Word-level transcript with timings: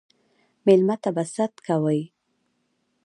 ميلمه 0.65 0.95
ته 1.03 1.09
به 1.15 1.23
ست 1.33 1.53
کوئ 1.67 2.01